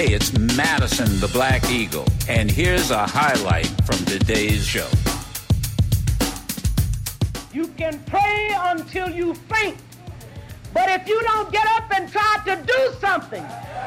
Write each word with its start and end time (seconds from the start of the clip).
Hey, 0.00 0.14
it's 0.14 0.32
Madison 0.56 1.20
the 1.20 1.28
Black 1.28 1.70
Eagle, 1.70 2.06
and 2.26 2.50
here's 2.50 2.90
a 2.90 3.06
highlight 3.06 3.66
from 3.84 3.98
today's 4.06 4.66
show. 4.66 4.88
You 7.52 7.66
can 7.76 8.02
pray 8.06 8.50
until 8.60 9.10
you 9.10 9.34
faint, 9.34 9.76
but 10.72 10.88
if 10.88 11.06
you 11.06 11.20
don't 11.24 11.52
get 11.52 11.66
up 11.66 11.92
and 11.94 12.10
try 12.10 12.38
to 12.46 12.56
do 12.66 12.94
something, 12.98 13.42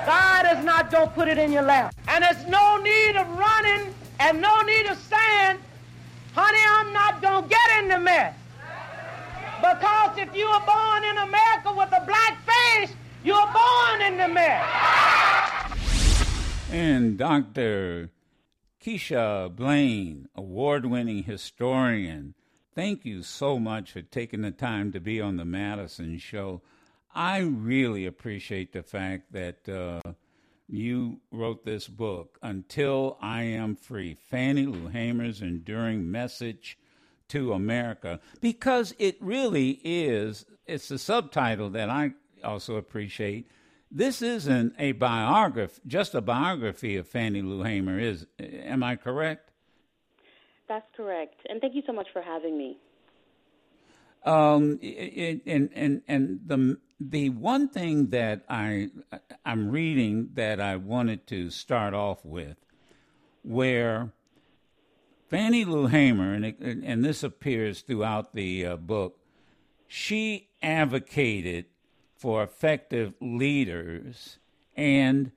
God 0.05 0.55
is 0.55 0.63
not 0.63 0.91
going 0.91 1.07
to 1.07 1.13
put 1.15 1.29
it 1.29 1.39
in 1.39 1.51
your 1.51 1.63
lap. 1.63 1.95
And 2.07 2.23
there's 2.23 2.45
no 2.45 2.77
need 2.77 3.15
of 3.15 3.27
running 3.29 3.91
and 4.19 4.39
no 4.39 4.61
need 4.61 4.85
of 4.85 4.99
saying, 4.99 5.57
honey, 6.35 6.63
I'm 6.75 6.93
not 6.93 7.23
going 7.23 7.41
to 7.41 7.49
get 7.49 7.81
in 7.81 7.87
the 7.89 7.97
mess. 7.97 8.35
Because 9.57 10.19
if 10.19 10.35
you 10.35 10.45
were 10.47 10.63
born 10.63 11.05
in 11.05 11.17
America 11.17 11.73
with 11.75 11.91
a 11.91 12.05
black 12.05 12.37
face, 12.45 12.93
you're 13.23 13.49
born 13.51 14.01
in 14.03 14.19
the 14.19 14.27
mess. 14.27 15.52
And 16.73 17.19
Dr. 17.19 18.09
Keisha 18.83 19.55
Blain, 19.55 20.27
award 20.33 20.87
winning 20.87 21.21
historian, 21.21 22.33
thank 22.73 23.05
you 23.05 23.21
so 23.21 23.59
much 23.59 23.91
for 23.91 24.01
taking 24.01 24.41
the 24.41 24.49
time 24.49 24.91
to 24.93 24.99
be 24.99 25.21
on 25.21 25.37
the 25.37 25.45
Madison 25.45 26.17
Show. 26.17 26.63
I 27.13 27.41
really 27.41 28.07
appreciate 28.07 28.73
the 28.73 28.81
fact 28.81 29.33
that 29.33 29.69
uh, 29.69 30.13
you 30.67 31.19
wrote 31.29 31.63
this 31.63 31.87
book, 31.87 32.39
Until 32.41 33.19
I 33.21 33.43
Am 33.43 33.75
Free 33.75 34.15
Fannie 34.15 34.65
Lou 34.65 34.87
Hamer's 34.87 35.43
Enduring 35.43 36.09
Message 36.09 36.79
to 37.27 37.53
America, 37.53 38.19
because 38.41 38.95
it 38.97 39.17
really 39.21 39.79
is, 39.83 40.47
it's 40.65 40.87
the 40.87 40.97
subtitle 40.97 41.69
that 41.69 41.91
I 41.91 42.13
also 42.43 42.77
appreciate. 42.77 43.47
This 43.95 44.23
isn't 44.23 44.73
a 44.79 44.93
biography, 44.93 45.79
just 45.85 46.15
a 46.15 46.21
biography 46.21 46.97
of 46.97 47.07
Fannie 47.07 47.43
Lou 47.43 47.61
Hamer, 47.61 47.99
is 47.99 48.25
am 48.39 48.81
I 48.81 48.95
correct? 48.95 49.51
That's 50.67 50.87
correct. 50.97 51.35
And 51.47 51.61
thank 51.61 51.75
you 51.75 51.83
so 51.85 51.93
much 51.93 52.07
for 52.11 52.23
having 52.23 52.57
me. 52.57 52.77
Um, 54.25 54.79
and 54.81 55.69
and 55.75 56.01
and 56.07 56.39
the 56.43 56.79
the 56.99 57.29
one 57.29 57.69
thing 57.69 58.07
that 58.09 58.43
I 58.49 58.89
I'm 59.45 59.69
reading 59.69 60.29
that 60.33 60.59
I 60.59 60.77
wanted 60.77 61.27
to 61.27 61.51
start 61.51 61.93
off 61.93 62.25
with, 62.25 62.57
where 63.43 64.11
Fannie 65.29 65.65
Lou 65.65 65.85
Hamer, 65.85 66.33
and 66.33 66.45
it, 66.45 66.57
and 66.59 67.05
this 67.05 67.21
appears 67.21 67.81
throughout 67.81 68.33
the 68.33 68.65
uh, 68.65 68.75
book, 68.77 69.19
she 69.87 70.49
advocated 70.63 71.65
for 72.23 72.41
effective 72.41 73.13
leaders 73.19 74.37
and 74.77 75.29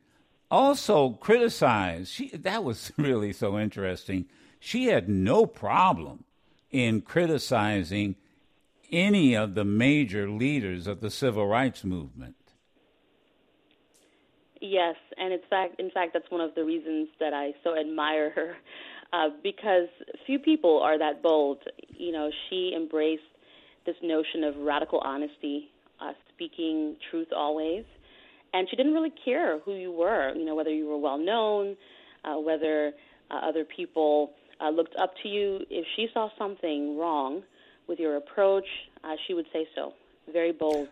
also 0.52 1.10
criticized. 1.14 2.12
She 2.12 2.28
that 2.28 2.62
was 2.62 2.92
really 2.96 3.32
so 3.32 3.58
interesting. 3.58 4.26
She 4.60 4.86
had 4.86 5.08
no 5.08 5.46
problem 5.46 6.22
in 6.70 7.00
criticizing 7.00 8.14
any 8.92 9.34
of 9.34 9.56
the 9.56 9.64
major 9.64 10.30
leaders 10.30 10.86
of 10.86 11.00
the 11.00 11.10
civil 11.10 11.48
rights 11.48 11.82
movement. 11.82 12.36
Yes, 14.60 14.94
and 15.18 15.32
in 15.32 15.40
fact, 15.50 15.80
in 15.80 15.90
fact, 15.90 16.12
that's 16.12 16.30
one 16.30 16.40
of 16.40 16.54
the 16.54 16.64
reasons 16.64 17.08
that 17.18 17.34
I 17.34 17.52
so 17.64 17.76
admire 17.76 18.30
her, 18.30 18.56
uh, 19.12 19.30
because 19.42 19.88
few 20.24 20.38
people 20.38 20.80
are 20.84 20.96
that 21.00 21.20
bold. 21.20 21.58
You 21.88 22.12
know, 22.12 22.30
she 22.48 22.74
embraced 22.76 23.22
this 23.86 23.96
notion 24.04 24.44
of 24.44 24.56
radical 24.58 25.00
honesty, 25.00 25.72
speaking 26.36 26.96
truth 27.10 27.28
always, 27.34 27.84
and 28.54 28.68
she 28.70 28.76
didn't 28.76 28.92
really 28.92 29.12
care 29.24 29.58
who 29.60 29.74
you 29.74 29.90
were. 29.90 30.32
You 30.34 30.44
know, 30.44 30.54
whether 30.54 30.70
you 30.70 30.86
were 30.86 30.98
well 30.98 31.18
known, 31.18 31.76
uh, 32.24 32.38
whether 32.38 32.92
uh, 33.30 33.40
other 33.42 33.64
people 33.64 34.32
uh, 34.60 34.70
looked 34.70 34.94
up 34.96 35.14
to 35.22 35.28
you. 35.28 35.60
If 35.68 35.84
she 35.96 36.08
saw 36.14 36.28
something 36.38 36.96
wrong, 36.96 37.42
with 37.86 37.98
your 37.98 38.16
approach, 38.16 38.66
uh, 39.04 39.16
she 39.26 39.34
would 39.34 39.46
say 39.52 39.66
so. 39.74 39.92
Very 40.32 40.52
bold 40.52 40.88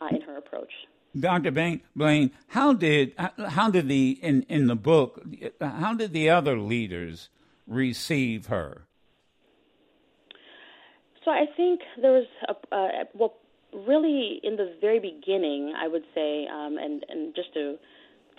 uh, 0.00 0.08
in 0.10 0.20
her 0.22 0.36
approach. 0.36 0.72
Dr. 1.18 1.50
Blain, 1.50 2.30
how 2.48 2.72
did 2.72 3.14
how 3.48 3.68
did 3.68 3.88
the 3.88 4.18
in 4.22 4.42
in 4.48 4.68
the 4.68 4.76
book 4.76 5.20
how 5.60 5.92
did 5.92 6.12
the 6.12 6.30
other 6.30 6.56
leaders 6.56 7.30
receive 7.66 8.46
her? 8.46 8.86
So 11.24 11.32
I 11.32 11.46
think 11.56 11.80
there 12.00 12.12
was 12.12 12.26
a, 12.48 12.74
uh, 12.74 13.04
well, 13.12 13.34
really 13.72 14.40
in 14.42 14.56
the 14.56 14.74
very 14.80 14.98
beginning, 14.98 15.74
I 15.76 15.88
would 15.88 16.04
say, 16.14 16.46
um, 16.46 16.76
and 16.78 17.04
and 17.08 17.34
just 17.34 17.52
to 17.54 17.76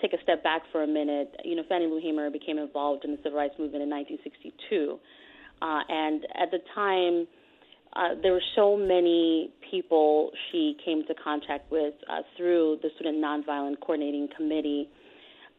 take 0.00 0.12
a 0.12 0.22
step 0.22 0.42
back 0.42 0.62
for 0.72 0.82
a 0.82 0.86
minute, 0.86 1.34
you 1.44 1.54
know, 1.54 1.62
Fannie 1.68 1.86
Lou 1.86 2.00
Hamer 2.00 2.30
became 2.30 2.58
involved 2.58 3.04
in 3.04 3.12
the 3.12 3.18
civil 3.18 3.38
rights 3.38 3.54
movement 3.58 3.82
in 3.82 3.90
1962, 3.90 4.98
uh, 5.62 5.80
and 5.88 6.26
at 6.34 6.50
the 6.50 6.58
time 6.74 7.26
uh, 7.94 8.20
there 8.22 8.32
were 8.32 8.42
so 8.56 8.76
many 8.76 9.52
people 9.70 10.30
she 10.50 10.76
came 10.84 11.00
into 11.00 11.14
contact 11.22 11.70
with 11.70 11.94
uh, 12.10 12.22
through 12.36 12.78
the 12.82 12.88
Student 12.96 13.18
Nonviolent 13.18 13.80
Coordinating 13.80 14.28
Committee. 14.34 14.88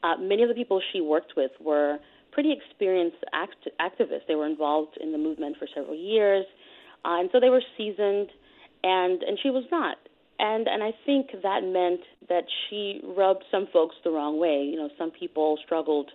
Uh, 0.03 0.15
many 0.19 0.41
of 0.43 0.49
the 0.49 0.55
people 0.55 0.81
she 0.91 0.99
worked 0.99 1.33
with 1.37 1.51
were 1.61 1.97
pretty 2.31 2.51
experienced 2.51 3.23
act- 3.33 3.69
activists. 3.79 4.25
They 4.27 4.35
were 4.35 4.47
involved 4.47 4.97
in 4.99 5.11
the 5.11 5.17
movement 5.17 5.57
for 5.57 5.67
several 5.75 5.95
years, 5.95 6.45
uh, 7.05 7.19
and 7.19 7.29
so 7.31 7.39
they 7.39 7.49
were 7.49 7.61
seasoned, 7.77 8.29
and 8.83 9.23
and 9.23 9.37
she 9.41 9.49
was 9.49 9.63
not. 9.71 9.97
And 10.39 10.67
and 10.67 10.83
I 10.83 10.91
think 11.05 11.27
that 11.43 11.63
meant 11.63 12.01
that 12.29 12.43
she 12.69 13.01
rubbed 13.03 13.43
some 13.51 13.67
folks 13.71 13.95
the 14.03 14.11
wrong 14.11 14.39
way. 14.39 14.67
You 14.69 14.77
know, 14.77 14.89
some 14.97 15.11
people 15.11 15.57
struggled 15.65 16.09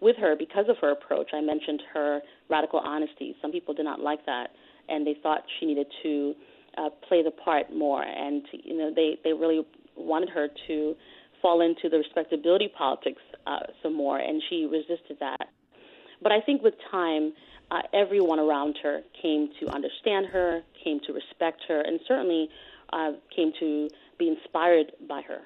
with 0.00 0.16
her 0.16 0.36
because 0.38 0.66
of 0.68 0.76
her 0.80 0.90
approach. 0.90 1.30
I 1.32 1.40
mentioned 1.40 1.82
her 1.92 2.20
radical 2.50 2.80
honesty. 2.80 3.34
Some 3.40 3.52
people 3.52 3.74
did 3.74 3.84
not 3.84 4.00
like 4.00 4.26
that 4.26 4.48
and 4.88 5.06
they 5.06 5.16
thought 5.22 5.42
she 5.58 5.66
needed 5.66 5.86
to 6.02 6.34
uh, 6.78 6.90
play 7.08 7.22
the 7.22 7.30
part 7.30 7.74
more. 7.74 8.02
And 8.02 8.42
you 8.52 8.76
know, 8.76 8.92
they 8.94 9.18
they 9.22 9.32
really 9.32 9.62
wanted 9.96 10.28
her 10.30 10.48
to 10.68 10.94
fall 11.40 11.60
into 11.60 11.88
the 11.88 11.98
respectability 11.98 12.72
politics 12.76 13.22
uh, 13.46 13.60
some 13.82 13.94
more, 13.94 14.18
and 14.18 14.42
she 14.48 14.66
resisted 14.70 15.18
that. 15.20 15.48
But 16.24 16.32
I 16.32 16.40
think 16.40 16.62
with 16.62 16.74
time, 16.90 17.34
uh, 17.70 17.82
everyone 17.92 18.40
around 18.40 18.78
her 18.82 19.02
came 19.20 19.50
to 19.60 19.68
understand 19.68 20.26
her, 20.32 20.62
came 20.82 20.98
to 21.06 21.12
respect 21.12 21.60
her, 21.68 21.80
and 21.80 22.00
certainly 22.08 22.48
uh, 22.92 23.12
came 23.34 23.52
to 23.60 23.88
be 24.18 24.28
inspired 24.28 24.92
by 25.08 25.20
her. 25.22 25.42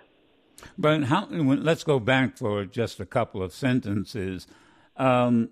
But 0.79 1.05
how? 1.05 1.27
Let's 1.31 1.85
go 1.85 1.99
back 1.99 2.39
for 2.39 2.65
just 2.65 3.01
a 3.01 3.07
couple 3.07 3.43
of 3.43 3.53
sentences. 3.53 4.47
Um, 4.97 5.51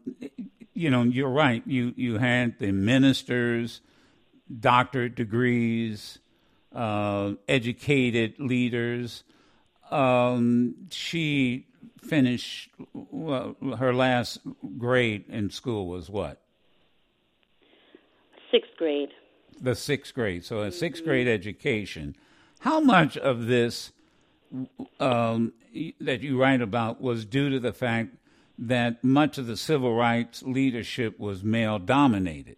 you 0.74 0.90
know, 0.90 1.02
you're 1.02 1.28
right. 1.28 1.62
You 1.66 1.92
you 1.96 2.18
had 2.18 2.58
the 2.60 2.72
ministers, 2.72 3.80
doctorate 4.60 5.16
degrees, 5.16 6.18
uh, 6.74 7.32
educated 7.48 8.38
leaders. 8.38 9.24
Um, 9.90 10.88
she 10.90 11.66
finished 12.00 12.70
well, 12.92 13.56
her 13.78 13.92
last 13.94 14.38
grade 14.78 15.24
in 15.28 15.50
school 15.50 15.86
was 15.86 16.08
what? 16.08 16.42
Sixth 18.50 18.70
grade. 18.76 19.10
The 19.60 19.74
sixth 19.74 20.14
grade. 20.14 20.44
So 20.44 20.62
a 20.62 20.68
6th 20.68 20.80
mm-hmm. 20.80 21.04
grade 21.04 21.28
education. 21.28 22.16
How 22.60 22.80
much 22.80 23.16
of 23.16 23.46
this 23.46 23.92
um, 25.00 25.52
that 26.00 26.22
you 26.22 26.40
write 26.40 26.60
about 26.60 27.00
was 27.00 27.24
due 27.24 27.50
to 27.50 27.60
the 27.60 27.72
fact 27.72 28.16
that 28.58 29.04
much 29.04 29.38
of 29.38 29.46
the 29.46 29.56
civil 29.56 29.94
rights 29.94 30.42
leadership 30.42 31.18
was 31.18 31.44
male 31.44 31.78
dominated. 31.78 32.56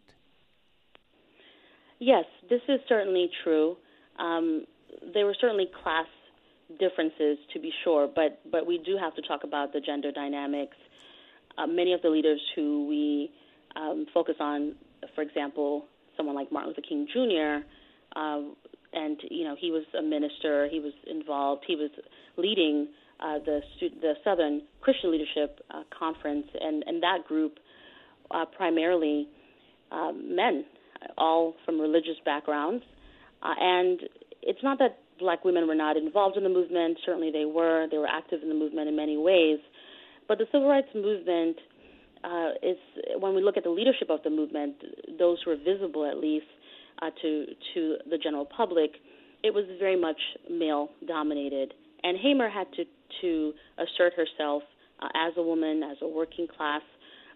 Yes, 1.98 2.24
this 2.48 2.60
is 2.68 2.80
certainly 2.88 3.30
true. 3.42 3.76
Um, 4.18 4.64
there 5.12 5.26
were 5.26 5.36
certainly 5.40 5.68
class 5.82 6.06
differences, 6.78 7.38
to 7.52 7.60
be 7.60 7.72
sure, 7.84 8.08
but 8.12 8.40
but 8.50 8.66
we 8.66 8.78
do 8.78 8.96
have 9.00 9.14
to 9.16 9.22
talk 9.22 9.44
about 9.44 9.72
the 9.72 9.80
gender 9.80 10.12
dynamics. 10.12 10.76
Uh, 11.56 11.66
many 11.66 11.92
of 11.92 12.02
the 12.02 12.08
leaders 12.08 12.40
who 12.54 12.86
we 12.86 13.30
um, 13.74 14.06
focus 14.12 14.36
on, 14.38 14.74
for 15.14 15.22
example, 15.22 15.86
someone 16.16 16.34
like 16.34 16.52
Martin 16.52 16.70
Luther 16.70 16.82
King 16.86 17.06
Jr. 17.12 17.64
Uh, 18.14 18.40
and 18.92 19.20
you 19.30 19.44
know 19.44 19.56
he 19.58 19.70
was 19.70 19.84
a 19.98 20.02
minister. 20.02 20.68
He 20.70 20.80
was 20.80 20.92
involved. 21.06 21.64
He 21.66 21.76
was 21.76 21.90
leading 22.36 22.88
uh, 23.20 23.38
the 23.44 23.60
the 23.80 24.14
Southern 24.24 24.62
Christian 24.80 25.10
Leadership 25.10 25.60
uh, 25.70 25.82
Conference, 25.96 26.46
and 26.60 26.84
and 26.86 27.02
that 27.02 27.26
group 27.26 27.58
uh, 28.30 28.44
primarily 28.56 29.28
uh, 29.90 30.12
men, 30.12 30.64
all 31.16 31.54
from 31.64 31.80
religious 31.80 32.16
backgrounds, 32.24 32.84
uh, 33.42 33.54
and 33.58 34.00
it's 34.42 34.62
not 34.62 34.78
that 34.78 34.98
black 35.18 35.44
women 35.44 35.66
were 35.66 35.74
not 35.74 35.96
involved 35.96 36.36
in 36.36 36.42
the 36.42 36.48
movement. 36.48 36.98
Certainly, 37.04 37.30
they 37.32 37.44
were. 37.44 37.86
They 37.90 37.98
were 37.98 38.06
active 38.06 38.42
in 38.42 38.48
the 38.48 38.54
movement 38.54 38.88
in 38.88 38.96
many 38.96 39.16
ways, 39.16 39.58
but 40.26 40.38
the 40.38 40.46
civil 40.52 40.68
rights 40.68 40.88
movement. 40.94 41.56
Uh, 42.24 42.50
is 42.64 42.76
when 43.20 43.32
we 43.32 43.40
look 43.40 43.56
at 43.56 43.62
the 43.62 43.70
leadership 43.70 44.10
of 44.10 44.18
the 44.24 44.30
movement, 44.30 44.74
those 45.20 45.38
who 45.44 45.52
are 45.52 45.56
visible 45.56 46.04
at 46.04 46.18
least 46.18 46.46
uh, 47.00 47.10
to 47.22 47.46
to 47.74 47.96
the 48.10 48.18
general 48.18 48.44
public, 48.44 48.90
it 49.44 49.54
was 49.54 49.64
very 49.78 49.98
much 49.98 50.18
male 50.50 50.88
dominated, 51.06 51.72
and 52.02 52.18
Hamer 52.18 52.48
had 52.48 52.66
to 52.72 52.84
to 53.20 53.52
assert 53.78 54.14
herself 54.14 54.62
uh, 55.00 55.06
as 55.14 55.32
a 55.36 55.42
woman, 55.42 55.82
as 55.82 55.96
a 56.02 56.08
working 56.08 56.46
class 56.48 56.82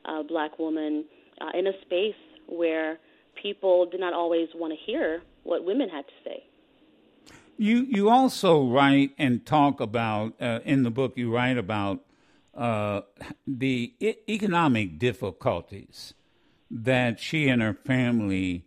uh, 0.04 0.22
black 0.22 0.58
woman, 0.58 1.04
uh, 1.40 1.56
in 1.58 1.66
a 1.66 1.72
space 1.82 2.14
where 2.48 2.98
people 3.40 3.86
did 3.86 4.00
not 4.00 4.12
always 4.12 4.48
want 4.54 4.72
to 4.72 4.90
hear 4.90 5.22
what 5.44 5.64
women 5.64 5.88
had 5.88 6.04
to 6.06 6.12
say. 6.24 6.42
You 7.56 7.86
you 7.88 8.08
also 8.08 8.66
write 8.66 9.12
and 9.18 9.44
talk 9.44 9.80
about 9.80 10.40
uh, 10.40 10.60
in 10.64 10.82
the 10.82 10.90
book. 10.90 11.16
You 11.16 11.32
write 11.32 11.58
about 11.58 12.00
uh, 12.54 13.02
the 13.46 13.94
I- 14.02 14.16
economic 14.28 14.98
difficulties 14.98 16.14
that 16.70 17.20
she 17.20 17.48
and 17.48 17.62
her 17.62 17.74
family 17.74 18.64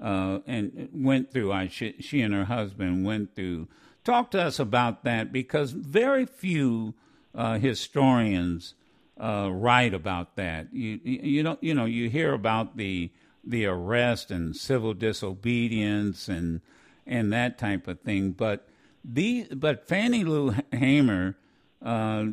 uh, 0.00 0.40
and 0.46 0.88
went 0.92 1.32
through. 1.32 1.52
I 1.52 1.68
she, 1.68 1.94
she 2.00 2.20
and 2.20 2.34
her 2.34 2.44
husband 2.44 3.04
went 3.04 3.34
through. 3.34 3.68
Talk 4.04 4.30
to 4.32 4.42
us 4.42 4.58
about 4.58 5.04
that 5.04 5.32
because 5.32 5.72
very 5.72 6.26
few 6.26 6.94
uh, 7.34 7.58
historians 7.58 8.74
uh, 9.18 9.50
write 9.52 9.94
about 9.94 10.36
that. 10.36 10.72
You 10.72 11.00
you 11.02 11.42
don't 11.42 11.62
you 11.62 11.74
know 11.74 11.86
you 11.86 12.10
hear 12.10 12.32
about 12.32 12.76
the 12.76 13.10
the 13.44 13.66
arrest 13.66 14.30
and 14.30 14.54
civil 14.54 14.92
disobedience 14.92 16.28
and 16.28 16.60
and 17.06 17.32
that 17.32 17.58
type 17.58 17.86
of 17.88 18.00
thing, 18.00 18.30
but 18.32 18.68
the 19.04 19.46
but 19.54 19.86
Fannie 19.86 20.24
Lou 20.24 20.54
Hamer 20.72 21.36
uh, 21.84 22.24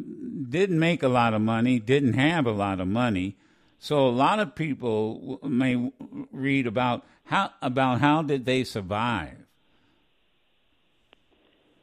didn't 0.49 0.79
make 0.79 1.03
a 1.03 1.07
lot 1.07 1.33
of 1.33 1.41
money, 1.41 1.79
didn't 1.79 2.13
have 2.13 2.45
a 2.45 2.51
lot 2.51 2.79
of 2.79 2.87
money, 2.87 3.37
so 3.77 4.07
a 4.07 4.09
lot 4.09 4.39
of 4.39 4.55
people 4.55 5.39
may 5.43 5.91
read 6.31 6.65
about 6.67 7.05
how 7.25 7.51
about 7.61 7.99
how 7.99 8.21
did 8.21 8.45
they 8.45 8.63
survive. 8.63 9.37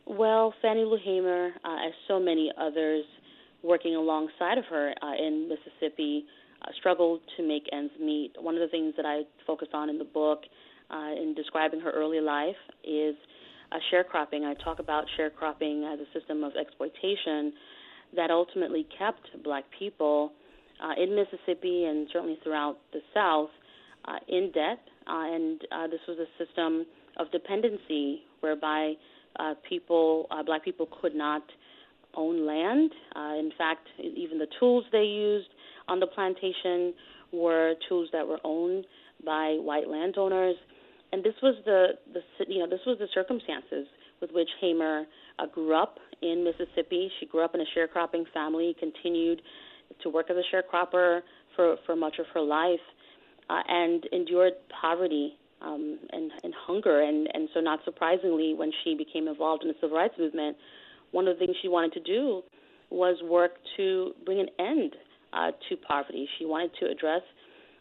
Well, 0.06 0.52
Fannie 0.60 0.84
Lou 0.84 0.98
Hamer, 1.02 1.50
uh, 1.64 1.86
as 1.86 1.92
so 2.08 2.18
many 2.18 2.50
others 2.58 3.04
working 3.62 3.94
alongside 3.94 4.58
of 4.58 4.64
her 4.64 4.92
uh, 5.02 5.12
in 5.14 5.48
Mississippi, 5.48 6.24
uh, 6.62 6.72
struggled 6.78 7.20
to 7.36 7.46
make 7.46 7.64
ends 7.72 7.92
meet. 8.00 8.32
One 8.38 8.54
of 8.54 8.60
the 8.60 8.68
things 8.68 8.94
that 8.96 9.06
I 9.06 9.22
focus 9.46 9.68
on 9.72 9.88
in 9.88 9.98
the 9.98 10.04
book, 10.04 10.42
uh, 10.92 11.12
in 11.20 11.34
describing 11.34 11.80
her 11.80 11.90
early 11.90 12.20
life, 12.20 12.56
is 12.84 13.14
sharecropping. 13.92 14.44
I 14.44 14.54
talk 14.64 14.80
about 14.80 15.04
sharecropping 15.18 15.92
as 15.92 16.00
a 16.00 16.18
system 16.18 16.42
of 16.42 16.52
exploitation 16.60 17.52
that 18.16 18.30
ultimately 18.30 18.86
kept 18.98 19.28
black 19.44 19.64
people 19.78 20.32
uh, 20.82 21.00
in 21.00 21.14
Mississippi 21.14 21.84
and 21.84 22.08
certainly 22.12 22.38
throughout 22.42 22.78
the 22.92 23.00
South 23.14 23.50
uh, 24.06 24.18
in 24.28 24.50
debt. 24.52 24.80
Uh, 25.06 25.34
and 25.34 25.60
uh, 25.72 25.86
this 25.86 26.00
was 26.08 26.18
a 26.18 26.44
system 26.44 26.86
of 27.18 27.30
dependency 27.30 28.22
whereby 28.40 28.94
uh, 29.38 29.54
people, 29.68 30.26
uh, 30.30 30.42
black 30.42 30.64
people, 30.64 30.88
could 31.00 31.14
not 31.14 31.42
own 32.14 32.46
land. 32.46 32.90
Uh, 33.14 33.34
in 33.38 33.52
fact, 33.56 33.86
even 33.98 34.38
the 34.38 34.48
tools 34.58 34.84
they 34.90 35.04
used 35.04 35.48
on 35.88 36.00
the 36.00 36.06
plantation 36.06 36.92
were 37.32 37.74
tools 37.88 38.08
that 38.12 38.26
were 38.26 38.40
owned 38.44 38.84
by 39.24 39.56
white 39.60 39.88
landowners, 39.88 40.56
and 41.12 41.24
this 41.24 41.34
was 41.42 41.56
the, 41.64 41.88
the 42.12 42.20
you 42.48 42.60
know 42.60 42.68
this 42.68 42.80
was 42.86 42.98
the 42.98 43.08
circumstances 43.12 43.86
with 44.20 44.30
which 44.32 44.48
Hamer 44.60 45.04
uh, 45.38 45.46
grew 45.46 45.74
up 45.74 45.98
in 46.22 46.44
Mississippi. 46.44 47.10
She 47.18 47.26
grew 47.26 47.44
up 47.44 47.54
in 47.54 47.60
a 47.60 47.64
sharecropping 47.76 48.24
family, 48.32 48.76
continued 48.78 49.42
to 50.02 50.10
work 50.10 50.30
as 50.30 50.36
a 50.36 50.54
sharecropper 50.54 51.20
for 51.56 51.76
for 51.86 51.96
much 51.96 52.18
of 52.18 52.26
her 52.34 52.40
life, 52.40 52.80
uh, 53.48 53.62
and 53.68 54.04
endured 54.12 54.52
poverty 54.80 55.36
um, 55.62 55.98
and, 56.10 56.30
and 56.44 56.54
hunger. 56.66 57.02
And, 57.02 57.28
and 57.34 57.48
so, 57.54 57.60
not 57.60 57.80
surprisingly, 57.84 58.54
when 58.54 58.70
she 58.84 58.94
became 58.94 59.28
involved 59.28 59.62
in 59.62 59.68
the 59.68 59.74
civil 59.80 59.96
rights 59.96 60.14
movement, 60.18 60.56
one 61.10 61.28
of 61.28 61.38
the 61.38 61.44
things 61.44 61.56
she 61.60 61.68
wanted 61.68 61.92
to 61.94 62.00
do 62.00 62.42
was 62.90 63.16
work 63.22 63.52
to 63.76 64.12
bring 64.24 64.40
an 64.40 64.48
end 64.58 64.94
uh, 65.32 65.50
to 65.68 65.76
poverty. 65.76 66.28
She 66.38 66.44
wanted 66.44 66.70
to 66.80 66.86
address 66.86 67.22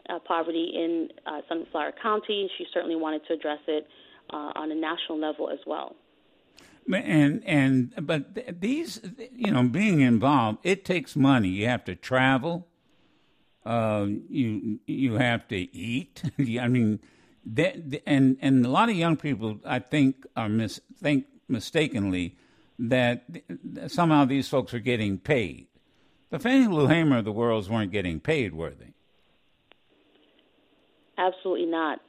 uh, 0.09 0.19
poverty 0.19 0.71
in 0.73 1.09
uh, 1.25 1.41
Sunflower 1.47 1.93
County. 2.01 2.49
She 2.57 2.65
certainly 2.73 2.95
wanted 2.95 3.25
to 3.27 3.33
address 3.33 3.59
it 3.67 3.87
uh, 4.31 4.51
on 4.55 4.71
a 4.71 4.75
national 4.75 5.19
level 5.19 5.49
as 5.49 5.59
well. 5.65 5.95
And 6.91 7.43
and 7.45 7.93
but 8.01 8.61
these, 8.61 9.01
you 9.35 9.51
know, 9.51 9.63
being 9.63 10.01
involved, 10.01 10.59
it 10.63 10.83
takes 10.85 11.15
money. 11.15 11.49
You 11.49 11.67
have 11.67 11.83
to 11.85 11.95
travel. 11.95 12.67
Uh, 13.65 14.07
you 14.29 14.79
you 14.87 15.13
have 15.15 15.47
to 15.49 15.55
eat. 15.55 16.23
I 16.39 16.67
mean, 16.67 16.99
that, 17.45 18.01
and 18.07 18.37
and 18.41 18.65
a 18.65 18.69
lot 18.69 18.89
of 18.89 18.95
young 18.95 19.17
people, 19.17 19.59
I 19.65 19.79
think, 19.79 20.25
are 20.35 20.49
mis 20.49 20.81
think 20.97 21.25
mistakenly 21.47 22.37
that 22.79 23.23
somehow 23.87 24.25
these 24.25 24.47
folks 24.47 24.73
are 24.73 24.79
getting 24.79 25.19
paid. 25.19 25.67
The 26.31 26.39
Fannie 26.39 26.67
Lou 26.67 26.87
Hamer 26.87 27.17
of 27.17 27.25
the 27.25 27.31
worlds 27.31 27.69
weren't 27.69 27.91
getting 27.91 28.19
paid, 28.19 28.55
were 28.55 28.71
they? 28.71 28.93
Absolutely 31.19 31.65
not. 31.65 31.99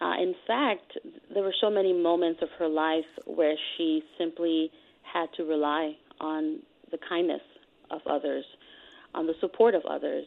Uh, 0.00 0.14
in 0.22 0.34
fact, 0.46 0.92
there 1.34 1.42
were 1.42 1.54
so 1.60 1.68
many 1.68 1.92
moments 1.92 2.40
of 2.42 2.48
her 2.58 2.68
life 2.68 3.04
where 3.26 3.54
she 3.76 4.02
simply 4.18 4.70
had 5.02 5.26
to 5.36 5.42
rely 5.44 5.94
on 6.20 6.60
the 6.90 6.98
kindness 7.08 7.40
of 7.90 8.00
others, 8.08 8.44
on 9.14 9.26
the 9.26 9.32
support 9.40 9.74
of 9.74 9.82
others. 9.90 10.26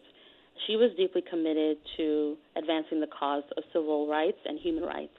She 0.67 0.75
was 0.75 0.91
deeply 0.97 1.23
committed 1.29 1.77
to 1.97 2.35
advancing 2.57 2.99
the 2.99 3.07
cause 3.07 3.43
of 3.57 3.63
civil 3.71 4.07
rights 4.09 4.39
and 4.45 4.59
human 4.59 4.83
rights, 4.83 5.15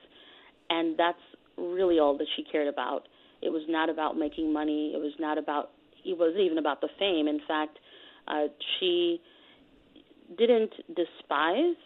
and 0.69 0.99
that's 0.99 1.19
really 1.57 1.99
all 1.99 2.19
that 2.19 2.27
she 2.37 2.45
cared 2.45 2.69
about. 2.69 3.09
It 3.41 3.51
was 3.51 3.63
not 3.69 3.89
about 3.89 4.19
making 4.19 4.53
money. 4.53 4.93
It 4.95 4.99
was 4.99 5.13
not 5.19 5.39
about. 5.39 5.71
It 6.05 6.19
wasn't 6.19 6.41
even 6.41 6.59
about 6.59 6.81
the 6.81 6.89
fame. 6.99 7.29
In 7.29 7.41
fact, 7.49 7.79
uh, 8.29 8.49
she 8.79 9.21
didn't 10.37 10.73
despise 10.89 11.77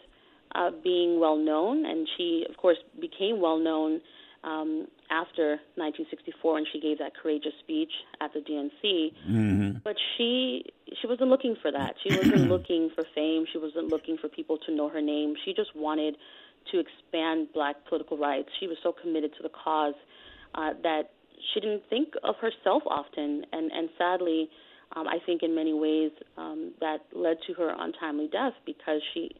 uh, 0.55 0.71
being 0.83 1.19
well 1.19 1.37
known, 1.37 1.85
and 1.85 2.07
she, 2.17 2.45
of 2.49 2.57
course, 2.57 2.77
became 2.99 3.41
well 3.41 3.57
known 3.57 4.01
um, 4.43 4.87
after 5.09 5.59
1964 5.75 6.53
when 6.53 6.65
she 6.71 6.79
gave 6.79 6.99
that 6.99 7.13
courageous 7.15 7.53
speech 7.59 7.91
at 8.21 8.31
the 8.33 8.39
DNC. 8.39 9.11
Mm-hmm. 9.27 9.77
But 9.83 9.95
she 10.17 10.65
she 11.01 11.07
wasn't 11.07 11.29
looking 11.29 11.55
for 11.61 11.71
that. 11.71 11.95
She 12.03 12.15
wasn't 12.15 12.49
looking 12.55 12.89
for 12.95 13.03
fame. 13.13 13.45
She 13.51 13.57
wasn't 13.57 13.87
looking 13.87 14.17
for 14.17 14.29
people 14.29 14.57
to 14.65 14.73
know 14.73 14.87
her 14.89 15.01
name. 15.01 15.35
She 15.43 15.53
just 15.53 15.75
wanted 15.75 16.15
to 16.71 16.79
expand 16.79 17.49
black 17.53 17.75
political 17.89 18.17
rights. 18.17 18.49
She 18.59 18.67
was 18.67 18.77
so 18.81 18.93
committed 18.93 19.31
to 19.37 19.43
the 19.43 19.49
cause 19.49 19.95
uh, 20.55 20.71
that 20.83 21.11
she 21.53 21.59
didn't 21.59 21.83
think 21.89 22.13
of 22.23 22.35
herself 22.37 22.83
often, 22.87 23.45
and 23.51 23.71
and 23.71 23.89
sadly, 23.97 24.49
um, 24.95 25.07
I 25.07 25.17
think 25.25 25.43
in 25.43 25.55
many 25.55 25.73
ways 25.73 26.11
um, 26.37 26.71
that 26.79 26.99
led 27.13 27.37
to 27.47 27.53
her 27.53 27.75
untimely 27.77 28.29
death 28.31 28.53
because 28.65 29.01
she 29.13 29.31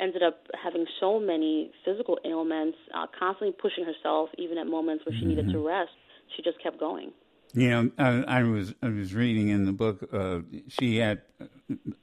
ended 0.00 0.22
up 0.22 0.46
having 0.62 0.86
so 1.00 1.18
many 1.18 1.70
physical 1.84 2.18
ailments, 2.24 2.78
uh, 2.94 3.06
constantly 3.18 3.54
pushing 3.60 3.84
herself, 3.84 4.30
even 4.38 4.58
at 4.58 4.66
moments 4.66 5.04
where 5.04 5.14
she 5.14 5.20
mm-hmm. 5.20 5.30
needed 5.30 5.50
to 5.50 5.66
rest. 5.66 5.90
She 6.36 6.42
just 6.42 6.62
kept 6.62 6.78
going. 6.78 7.12
Yeah, 7.54 7.84
I, 7.98 8.24
I 8.26 8.42
was 8.42 8.74
I 8.82 8.88
was 8.88 9.14
reading 9.14 9.48
in 9.48 9.64
the 9.64 9.72
book. 9.72 10.06
Uh, 10.12 10.40
she 10.68 10.96
had 10.96 11.22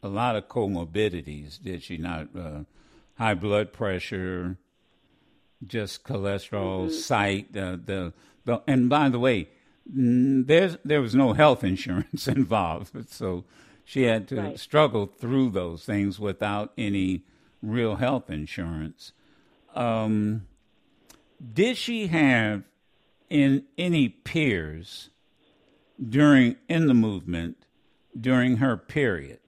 a 0.01 0.07
lot 0.07 0.35
of 0.35 0.47
comorbidities, 0.47 1.61
did 1.61 1.83
she 1.83 1.97
not? 1.97 2.29
Uh, 2.35 2.63
high 3.17 3.35
blood 3.35 3.71
pressure, 3.71 4.57
just 5.65 6.03
cholesterol, 6.03 6.85
mm-hmm. 6.85 6.91
sight. 6.91 7.55
Uh, 7.55 7.77
the 7.83 8.13
the 8.45 8.61
and 8.67 8.89
by 8.89 9.09
the 9.09 9.19
way, 9.19 9.49
there's 9.85 10.77
there 10.83 11.01
was 11.01 11.13
no 11.13 11.33
health 11.33 11.63
insurance 11.73 12.27
involved, 12.27 13.11
so 13.11 13.43
she 13.83 14.03
had 14.03 14.27
to 14.29 14.35
right. 14.37 14.59
struggle 14.59 15.05
through 15.05 15.51
those 15.51 15.85
things 15.85 16.19
without 16.19 16.73
any 16.75 17.23
real 17.65 17.95
health 17.95 18.29
insurance. 18.29 19.12
Um, 19.74 20.48
did 21.53 21.77
she 21.77 22.07
have 22.07 22.63
in 23.29 23.63
any 23.77 24.10
peers 24.10 25.10
during 26.01 26.55
in 26.69 26.88
the 26.88 26.93
movement 26.93 27.65
during 28.19 28.57
her 28.57 28.77
period? 28.77 29.39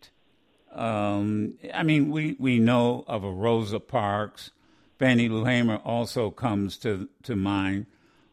Um, 0.74 1.55
I 1.74 1.83
mean, 1.83 2.12
we, 2.12 2.36
we 2.38 2.59
know 2.59 3.03
of 3.07 3.24
a 3.24 3.31
Rosa 3.31 3.79
Parks. 3.79 4.51
Fannie 5.00 5.29
Lou 5.29 5.45
Hamer 5.45 5.77
also 5.77 6.29
comes 6.29 6.77
to 6.77 7.07
to 7.24 7.36
mind. 7.36 7.86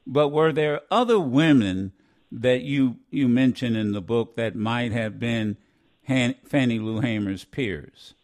But 0.06 0.28
were 0.28 0.52
there 0.52 0.82
other 0.90 1.18
women 1.18 1.92
that 2.30 2.62
you 2.62 2.96
you 3.10 3.28
mention 3.28 3.76
in 3.76 3.92
the 3.92 4.02
book 4.02 4.36
that 4.36 4.54
might 4.54 4.92
have 4.92 5.18
been 5.18 5.56
Han- 6.08 6.34
Fannie 6.44 6.78
Lou 6.78 7.00
Hamer's 7.00 7.44
peers? 7.44 8.14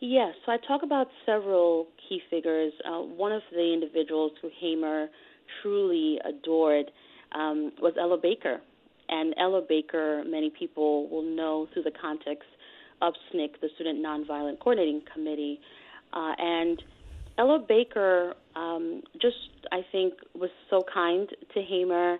Yes, 0.00 0.34
so 0.46 0.52
I 0.52 0.56
talk 0.66 0.82
about 0.82 1.08
several 1.26 1.86
key 2.08 2.22
figures. 2.30 2.72
Uh, 2.86 3.00
one 3.00 3.32
of 3.32 3.42
the 3.52 3.72
individuals 3.74 4.32
who 4.40 4.48
Hamer 4.58 5.08
truly 5.62 6.18
adored 6.24 6.90
um, 7.32 7.72
was 7.82 7.92
Ella 8.00 8.16
Baker. 8.16 8.62
And 9.10 9.34
Ella 9.38 9.60
Baker, 9.68 10.24
many 10.26 10.50
people 10.58 11.06
will 11.10 11.22
know 11.22 11.68
through 11.74 11.82
the 11.82 11.92
context 12.00 12.48
of 13.02 13.12
SNCC, 13.34 13.60
the 13.60 13.68
Student 13.74 14.02
Nonviolent 14.02 14.58
Coordinating 14.60 15.02
Committee. 15.12 15.60
Uh, 16.14 16.32
and 16.38 16.82
Ella 17.36 17.58
Baker 17.68 18.34
um, 18.56 19.02
just, 19.20 19.36
I 19.70 19.80
think, 19.92 20.14
was 20.34 20.50
so 20.70 20.80
kind 20.92 21.28
to 21.52 21.60
Hamer, 21.60 22.16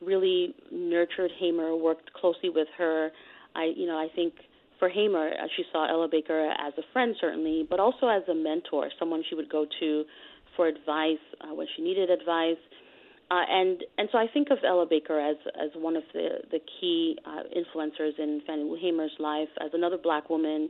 really 0.00 0.54
nurtured 0.72 1.30
Hamer, 1.38 1.76
worked 1.76 2.12
closely 2.12 2.50
with 2.50 2.68
her. 2.76 3.10
I, 3.54 3.72
you 3.76 3.86
know, 3.86 3.98
I 3.98 4.08
think 4.16 4.34
for 4.80 4.88
Hamer, 4.88 5.28
uh, 5.28 5.46
she 5.56 5.62
saw 5.70 5.88
Ella 5.88 6.08
Baker 6.10 6.50
as 6.50 6.72
a 6.76 6.82
friend, 6.92 7.14
certainly, 7.20 7.64
but 7.68 7.78
also 7.78 8.08
as 8.08 8.22
a 8.28 8.34
mentor, 8.34 8.90
someone 8.98 9.22
she 9.28 9.36
would 9.36 9.48
go 9.48 9.66
to 9.78 10.04
for 10.56 10.66
advice 10.66 11.22
uh, 11.40 11.54
when 11.54 11.68
she 11.76 11.82
needed 11.82 12.10
advice. 12.10 12.58
Uh, 13.30 13.44
and 13.48 13.84
and 13.96 14.08
so 14.10 14.18
I 14.18 14.26
think 14.32 14.48
of 14.50 14.58
Ella 14.66 14.86
Baker 14.90 15.20
as 15.20 15.36
as 15.54 15.70
one 15.76 15.94
of 15.94 16.02
the 16.12 16.40
the 16.50 16.58
key 16.80 17.16
uh, 17.24 17.42
influencers 17.56 18.18
in 18.18 18.42
Fannie 18.44 18.64
Lou 18.64 18.76
Hamer's 18.80 19.12
life, 19.20 19.48
as 19.64 19.70
another 19.72 19.98
black 20.02 20.28
woman 20.28 20.68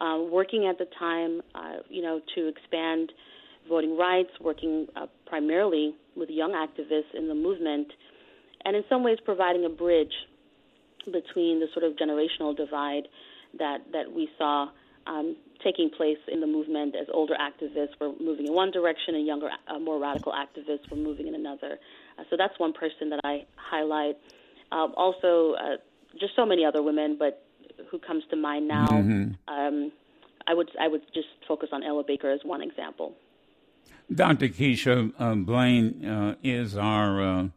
uh, 0.00 0.18
working 0.18 0.66
at 0.66 0.78
the 0.78 0.86
time, 0.98 1.42
uh, 1.54 1.82
you 1.90 2.00
know, 2.00 2.20
to 2.34 2.48
expand 2.48 3.12
voting 3.68 3.96
rights, 3.96 4.30
working 4.40 4.86
uh, 4.96 5.06
primarily 5.26 5.94
with 6.16 6.30
young 6.30 6.52
activists 6.52 7.14
in 7.14 7.28
the 7.28 7.34
movement, 7.34 7.88
and 8.64 8.74
in 8.74 8.82
some 8.88 9.04
ways 9.04 9.18
providing 9.24 9.66
a 9.66 9.68
bridge 9.68 10.14
between 11.04 11.60
the 11.60 11.66
sort 11.74 11.84
of 11.84 11.92
generational 11.96 12.56
divide 12.56 13.02
that 13.58 13.80
that 13.92 14.12
we 14.12 14.28
saw 14.38 14.68
um, 15.06 15.36
taking 15.62 15.90
place 15.90 16.18
in 16.28 16.40
the 16.40 16.46
movement 16.46 16.94
as 16.94 17.06
older 17.12 17.34
activists 17.34 17.98
were 18.00 18.12
moving 18.20 18.46
in 18.46 18.52
one 18.52 18.70
direction 18.70 19.14
and 19.14 19.26
younger, 19.26 19.48
uh, 19.68 19.78
more 19.78 19.98
radical 19.98 20.32
activists 20.32 20.88
were 20.90 20.96
moving 20.96 21.28
in 21.28 21.34
another. 21.34 21.78
Uh, 22.18 22.22
so 22.30 22.36
that's 22.36 22.58
one 22.58 22.72
person 22.72 23.10
that 23.10 23.20
I 23.24 23.46
highlight. 23.56 24.16
Um, 24.70 24.94
also, 24.96 25.54
uh, 25.54 25.76
just 26.18 26.34
so 26.36 26.46
many 26.46 26.64
other 26.64 26.82
women, 26.82 27.16
but 27.18 27.44
who 27.90 27.98
comes 27.98 28.24
to 28.30 28.36
mind 28.36 28.68
now? 28.68 28.86
Mm-hmm. 28.86 29.52
Um, 29.52 29.92
I 30.46 30.54
would 30.54 30.70
I 30.80 30.88
would 30.88 31.02
just 31.14 31.28
focus 31.46 31.68
on 31.72 31.82
Ella 31.82 32.02
Baker 32.04 32.30
as 32.30 32.40
one 32.44 32.62
example. 32.62 33.14
Dr. 34.12 34.48
Keisha 34.48 35.12
uh, 35.18 35.34
Blain 35.36 36.04
uh, 36.04 36.34
is 36.42 36.76
our 36.76 37.22
uh, 37.22 37.48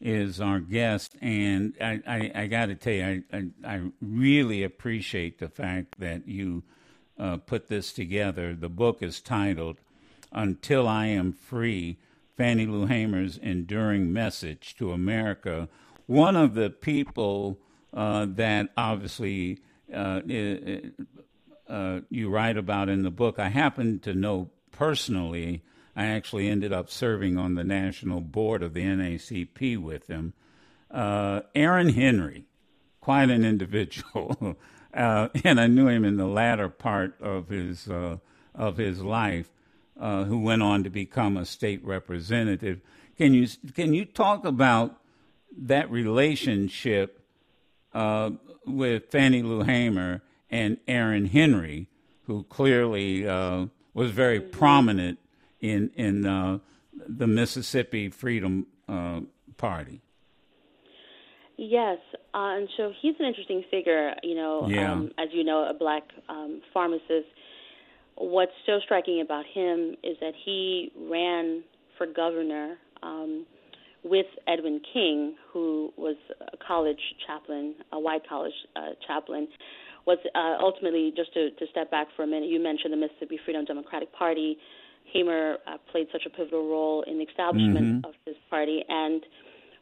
is 0.00 0.40
our 0.40 0.60
guest, 0.60 1.16
and 1.20 1.74
I, 1.80 2.00
I, 2.06 2.32
I 2.34 2.46
got 2.46 2.66
to 2.66 2.74
tell 2.74 2.92
you, 2.92 3.24
I, 3.32 3.36
I, 3.36 3.74
I 3.76 3.82
really 4.00 4.62
appreciate 4.62 5.38
the 5.38 5.48
fact 5.48 5.98
that 5.98 6.28
you 6.28 6.62
uh, 7.18 7.38
put 7.38 7.68
this 7.68 7.92
together. 7.92 8.54
The 8.54 8.68
book 8.68 9.02
is 9.02 9.20
titled 9.20 9.78
"Until 10.32 10.86
I 10.88 11.06
Am 11.06 11.32
Free: 11.32 11.98
Fannie 12.36 12.66
Lou 12.66 12.86
Hamer's 12.86 13.38
Enduring 13.38 14.12
Message 14.12 14.76
to 14.76 14.92
America." 14.92 15.68
One 16.06 16.36
of 16.36 16.54
the 16.54 16.68
people 16.68 17.58
uh, 17.94 18.26
that 18.30 18.68
obviously 18.76 19.60
uh, 19.92 20.20
you 22.10 22.28
write 22.28 22.56
about 22.56 22.88
in 22.88 23.02
the 23.02 23.10
book, 23.10 23.38
I 23.38 23.48
happen 23.48 24.00
to 24.00 24.12
know 24.12 24.50
personally 24.70 25.62
I 25.96 26.06
actually 26.06 26.48
ended 26.48 26.72
up 26.72 26.90
serving 26.90 27.38
on 27.38 27.54
the 27.54 27.64
national 27.64 28.20
board 28.20 28.62
of 28.62 28.74
the 28.74 28.82
NAACP 28.82 29.78
with 29.78 30.08
him. 30.08 30.34
Uh, 30.90 31.42
Aaron 31.54 31.90
Henry, 31.90 32.46
quite 33.00 33.30
an 33.30 33.44
individual, 33.44 34.56
uh, 34.94 35.28
and 35.44 35.60
I 35.60 35.66
knew 35.66 35.88
him 35.88 36.04
in 36.04 36.16
the 36.16 36.26
latter 36.26 36.68
part 36.68 37.20
of 37.20 37.48
his 37.48 37.88
uh, 37.88 38.18
of 38.54 38.76
his 38.76 39.02
life, 39.02 39.50
uh, 39.98 40.24
who 40.24 40.38
went 40.38 40.62
on 40.62 40.84
to 40.84 40.90
become 40.90 41.36
a 41.36 41.44
state 41.44 41.84
representative. 41.84 42.80
Can 43.16 43.34
you 43.34 43.48
can 43.74 43.94
you 43.94 44.04
talk 44.04 44.44
about 44.44 45.00
that 45.56 45.90
relationship 45.90 47.20
uh, 47.92 48.30
with 48.66 49.10
Fannie 49.10 49.42
Lou 49.42 49.62
Hamer 49.62 50.22
and 50.50 50.78
Aaron 50.88 51.26
Henry, 51.26 51.88
who 52.26 52.44
clearly 52.44 53.26
uh, 53.26 53.66
was 53.92 54.10
very 54.10 54.40
prominent 54.40 55.18
in 55.64 55.90
in 55.96 56.26
uh, 56.26 56.58
the 56.92 57.26
Mississippi 57.26 58.10
Freedom 58.10 58.66
uh, 58.88 59.20
Party. 59.56 60.02
Yes, 61.56 61.98
uh, 62.34 62.58
and 62.58 62.68
so 62.76 62.92
he's 63.00 63.14
an 63.18 63.26
interesting 63.26 63.64
figure. 63.70 64.14
You 64.22 64.34
know, 64.34 64.68
yeah. 64.68 64.92
um, 64.92 65.10
as 65.18 65.28
you 65.32 65.44
know, 65.44 65.68
a 65.68 65.74
black 65.74 66.02
um, 66.28 66.60
pharmacist. 66.72 67.28
What's 68.16 68.52
so 68.64 68.78
striking 68.84 69.20
about 69.22 69.44
him 69.52 69.96
is 70.04 70.16
that 70.20 70.34
he 70.44 70.92
ran 71.10 71.64
for 71.98 72.06
governor 72.06 72.76
um, 73.02 73.44
with 74.04 74.26
Edwin 74.46 74.80
King, 74.92 75.34
who 75.52 75.92
was 75.96 76.14
a 76.40 76.56
college 76.64 77.00
chaplain, 77.26 77.74
a 77.92 77.98
white 77.98 78.28
college 78.28 78.52
uh, 78.76 78.90
chaplain. 79.06 79.48
Was 80.06 80.18
uh, 80.34 80.62
ultimately 80.62 81.12
just 81.16 81.32
to, 81.32 81.50
to 81.52 81.66
step 81.70 81.90
back 81.90 82.08
for 82.14 82.24
a 82.24 82.26
minute. 82.26 82.50
You 82.50 82.62
mentioned 82.62 82.92
the 82.92 82.98
Mississippi 82.98 83.40
Freedom 83.42 83.64
Democratic 83.64 84.12
Party 84.12 84.58
Hamer 85.12 85.58
uh, 85.66 85.76
played 85.90 86.08
such 86.12 86.22
a 86.26 86.30
pivotal 86.30 86.68
role 86.68 87.04
in 87.06 87.18
the 87.18 87.24
establishment 87.24 88.02
mm-hmm. 88.02 88.06
of 88.06 88.14
this 88.26 88.36
party. 88.50 88.84
And 88.88 89.22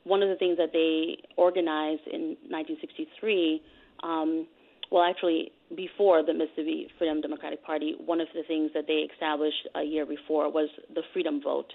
one 0.05 0.23
of 0.23 0.29
the 0.29 0.37
things 0.37 0.57
that 0.59 0.71
they 0.73 1.19
organized 1.37 2.03
in 2.13 2.37
1963, 2.51 3.63
um, 4.03 4.47
well, 4.91 5.05
actually, 5.05 5.53
before 5.75 6.23
the 6.23 6.35
Mississippi 6.35 6.89
Freedom 6.99 7.21
Democratic 7.21 7.65
Party, 7.65 7.95
one 8.05 8.21
of 8.21 8.29
the 8.35 8.43
things 8.47 8.71
that 8.75 8.85
they 8.87 9.09
established 9.13 9.69
a 9.75 9.83
year 9.83 10.05
before 10.05 10.53
was 10.53 10.69
the 10.95 11.03
Freedom 11.13 11.41
Vote 11.43 11.73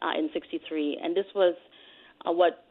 uh, 0.00 0.18
in 0.18 0.30
63. 0.32 0.98
And 1.02 1.16
this 1.16 1.26
was 1.34 1.54
uh, 2.26 2.32
what 2.32 2.64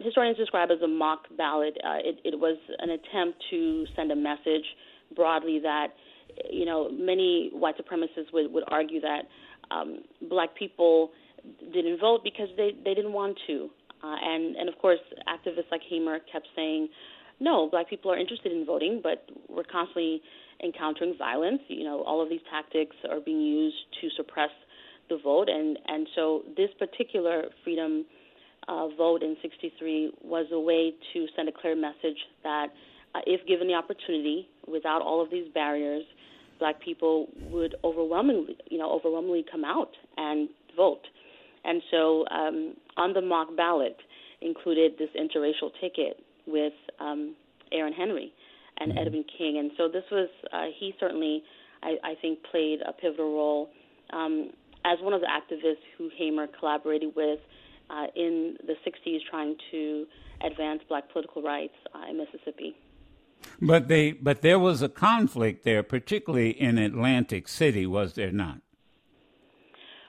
historians 0.00 0.36
describe 0.36 0.70
as 0.70 0.80
a 0.82 0.88
mock 0.88 1.20
ballot. 1.36 1.76
Uh, 1.82 1.98
it, 1.98 2.18
it 2.24 2.38
was 2.38 2.58
an 2.78 2.90
attempt 2.90 3.42
to 3.50 3.86
send 3.96 4.12
a 4.12 4.16
message 4.16 4.64
broadly 5.16 5.60
that, 5.62 5.88
you 6.50 6.66
know, 6.66 6.90
many 6.90 7.50
white 7.52 7.76
supremacists 7.78 8.32
would, 8.32 8.52
would 8.52 8.64
argue 8.68 9.00
that 9.00 9.22
um, 9.70 10.00
black 10.28 10.54
people 10.56 11.10
didn't 11.72 12.00
vote 12.00 12.20
because 12.24 12.48
they, 12.56 12.70
they 12.84 12.94
didn't 12.94 13.12
want 13.12 13.38
to. 13.46 13.68
Uh, 14.02 14.16
and, 14.22 14.56
and 14.56 14.68
of 14.68 14.78
course, 14.78 14.98
activists 15.28 15.70
like 15.70 15.80
Hamer 15.88 16.18
kept 16.30 16.46
saying, 16.54 16.88
no, 17.40 17.68
black 17.70 17.88
people 17.88 18.10
are 18.10 18.18
interested 18.18 18.52
in 18.52 18.64
voting, 18.64 19.00
but 19.02 19.28
we're 19.48 19.64
constantly 19.64 20.20
encountering 20.62 21.14
violence. 21.16 21.60
You 21.68 21.84
know, 21.84 22.02
all 22.02 22.22
of 22.22 22.28
these 22.28 22.40
tactics 22.50 22.96
are 23.08 23.20
being 23.20 23.40
used 23.40 23.76
to 24.00 24.08
suppress 24.16 24.50
the 25.08 25.18
vote. 25.22 25.48
And, 25.48 25.78
and 25.86 26.06
so 26.14 26.42
this 26.56 26.70
particular 26.78 27.44
freedom 27.64 28.04
uh, 28.66 28.88
vote 28.88 29.22
in 29.22 29.36
63 29.40 30.12
was 30.22 30.46
a 30.52 30.60
way 30.60 30.92
to 31.14 31.26
send 31.36 31.48
a 31.48 31.52
clear 31.52 31.76
message 31.76 32.18
that 32.42 32.66
uh, 33.14 33.20
if 33.26 33.46
given 33.46 33.66
the 33.66 33.74
opportunity, 33.74 34.48
without 34.66 35.00
all 35.00 35.22
of 35.22 35.30
these 35.30 35.46
barriers, 35.54 36.04
black 36.58 36.80
people 36.80 37.28
would 37.50 37.74
overwhelmingly, 37.84 38.56
you 38.70 38.78
know, 38.78 38.90
overwhelmingly 38.92 39.44
come 39.50 39.64
out 39.64 39.90
and 40.16 40.48
vote. 40.76 41.02
And 41.64 41.82
so 41.90 42.24
um, 42.30 42.74
on 42.96 43.12
the 43.12 43.20
mock 43.20 43.56
ballot 43.56 43.96
included 44.40 44.92
this 44.98 45.10
interracial 45.18 45.70
ticket 45.80 46.22
with 46.46 46.72
um, 47.00 47.34
Aaron 47.72 47.92
Henry 47.92 48.32
and 48.78 48.92
mm-hmm. 48.92 49.06
Edwin 49.06 49.24
King. 49.36 49.58
And 49.58 49.70
so 49.76 49.88
this 49.88 50.04
was, 50.10 50.28
uh, 50.52 50.66
he 50.78 50.94
certainly, 50.98 51.42
I, 51.82 51.96
I, 52.04 52.14
think, 52.20 52.38
played 52.50 52.80
a 52.86 52.92
pivotal 52.92 53.34
role 53.34 53.70
um, 54.12 54.50
as 54.84 54.98
one 55.02 55.12
of 55.12 55.20
the 55.20 55.26
activists 55.26 55.84
who 55.96 56.08
Hamer 56.16 56.46
collaborated 56.58 57.14
with 57.14 57.40
uh, 57.90 58.06
in 58.14 58.56
the 58.66 58.74
60s 58.86 59.18
trying 59.30 59.56
to 59.70 60.06
advance 60.44 60.80
black 60.88 61.10
political 61.12 61.42
rights 61.42 61.74
uh, 61.94 62.10
in 62.10 62.18
Mississippi. 62.18 62.76
But 63.60 63.88
they, 63.88 64.12
but 64.12 64.42
there 64.42 64.58
was 64.58 64.82
a 64.82 64.88
conflict 64.88 65.64
there, 65.64 65.82
particularly 65.82 66.50
in 66.50 66.78
Atlantic 66.78 67.48
City, 67.48 67.86
was 67.86 68.14
there 68.14 68.30
not? 68.30 68.60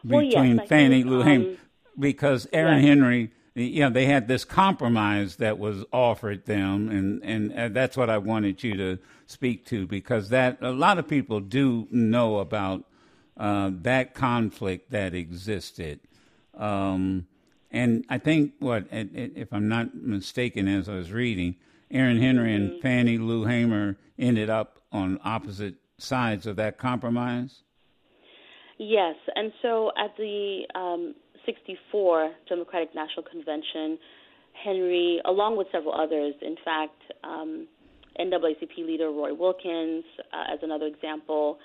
Between 0.04 0.32
well, 0.32 0.46
yes, 0.58 0.68
Fannie 0.70 1.04
Lou 1.04 1.22
um, 1.24 1.58
because 1.98 2.48
Aaron. 2.54 2.82
Henry, 2.82 3.32
you 3.56 3.82
know, 3.82 3.90
they 3.90 4.06
had 4.06 4.28
this 4.28 4.46
compromise 4.46 5.38
that 5.38 5.58
was 5.60 5.84
offered 5.92 6.46
them, 6.46 6.90
and 6.90 7.22
and 7.24 7.54
uh, 7.54 7.70
that's 7.70 7.98
what 7.98 8.10
I 8.10 8.18
wanted 8.18 8.64
you 8.64 8.76
to 8.78 9.00
speak 9.26 9.66
to 9.68 9.86
because 9.86 10.30
that 10.30 10.58
a 10.62 10.72
lot 10.72 10.98
of 10.98 11.08
people 11.08 11.40
do 11.40 11.88
know 11.92 12.38
about 12.38 12.86
uh, 13.38 13.72
that 13.82 14.14
conflict 14.14 14.92
that 14.92 15.14
existed. 15.14 16.00
Um, 16.58 17.28
and 17.72 18.06
I 18.10 18.18
think 18.18 18.54
what, 18.60 18.88
if 18.92 19.54
I'm 19.54 19.68
not 19.68 19.96
mistaken, 19.96 20.68
as 20.68 20.90
I 20.90 20.96
was 20.96 21.12
reading, 21.12 21.56
Aaron 21.92 22.22
Henry 22.22 22.54
and. 22.54 22.82
Fannie 22.82 23.18
Lou 23.18 23.46
Hamer 23.46 23.98
ended 24.18 24.50
up 24.50 24.80
on 24.92 25.20
opposite 25.24 25.76
sides 25.98 26.46
of 26.46 26.56
that 26.58 26.78
compromise? 26.78 27.64
Yes, 28.78 29.16
and 29.36 29.52
so 29.62 29.92
at 29.98 30.16
the 30.18 30.62
um, 30.74 31.16
64 31.46 32.32
Democratic 32.48 32.96
National 32.96 33.24
Convention, 33.24 33.98
Henry, 34.64 35.22
along 35.26 35.58
with 35.58 35.68
several 35.72 35.94
others, 35.94 36.34
in 36.42 36.56
fact, 36.64 37.02
um, 37.24 37.68
NAACP 38.20 38.78
leader 38.78 39.10
Roy 39.10 39.34
Wilkins, 39.34 40.04
uh, 40.34 40.54
as 40.54 40.60
another 40.64 40.86
example, 40.86 41.60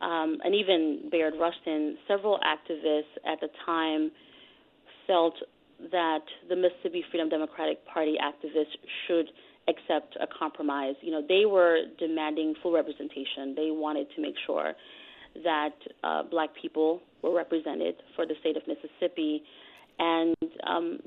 um, 0.00 0.38
and 0.44 0.54
even 0.54 1.08
Bayard 1.10 1.34
Rustin, 1.38 1.98
several 2.08 2.38
activists 2.38 3.14
at 3.26 3.40
the 3.40 3.48
time 3.64 4.10
felt 5.06 5.34
that 5.92 6.22
the 6.48 6.56
Mississippi 6.56 7.04
Freedom 7.10 7.28
Democratic 7.28 7.84
Party 7.86 8.16
activists 8.22 8.76
should 9.06 9.26
accept 9.68 10.16
a 10.20 10.26
compromise. 10.26 10.94
You 11.02 11.12
know, 11.12 11.22
they 11.26 11.44
were 11.46 11.82
demanding 11.98 12.54
full 12.62 12.72
representation. 12.72 13.54
They 13.54 13.70
wanted 13.70 14.08
to 14.16 14.22
make 14.22 14.34
sure 14.46 14.72
that 15.44 15.74
uh, 16.02 16.22
black 16.24 16.50
people 16.60 17.02
were 17.22 17.34
represented 17.34 17.96
for 18.16 18.26
the 18.26 18.34
state 18.40 18.56
of 18.56 18.62
Mississippi. 18.66 19.42
And 19.98 20.36
um, 20.66 20.98